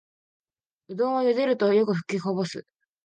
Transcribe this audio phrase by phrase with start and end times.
[0.87, 2.65] うどんをゆでるとよくふきこぼす